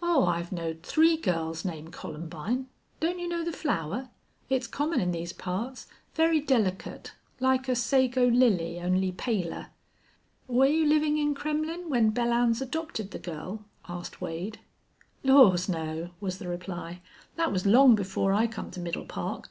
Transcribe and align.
"Oh, 0.00 0.24
I've 0.24 0.50
knowed 0.50 0.82
three 0.82 1.18
girls 1.18 1.62
named 1.62 1.92
Columbine. 1.92 2.68
Don't 3.00 3.18
you 3.18 3.28
know 3.28 3.44
the 3.44 3.52
flower? 3.52 4.08
It's 4.48 4.66
common 4.66 4.98
in 4.98 5.12
these 5.12 5.34
parts. 5.34 5.88
Very 6.14 6.40
delicate, 6.40 7.12
like 7.38 7.68
a 7.68 7.76
sago 7.76 8.26
lily, 8.28 8.80
only 8.80 9.12
paler." 9.12 9.66
"Were 10.48 10.64
you 10.64 10.86
livin' 10.86 11.18
in 11.18 11.34
Kremmlin' 11.34 11.90
when 11.90 12.12
Belllounds 12.12 12.62
adopted 12.62 13.10
the 13.10 13.18
girl?" 13.18 13.66
asked 13.86 14.22
Wade. 14.22 14.58
"Laws 15.22 15.68
no!" 15.68 16.12
was 16.18 16.38
the 16.38 16.48
reply. 16.48 17.02
"Thet 17.36 17.52
was 17.52 17.66
long 17.66 17.94
before 17.94 18.32
I 18.32 18.46
come 18.46 18.70
to 18.70 18.80
Middle 18.80 19.04
Park. 19.04 19.50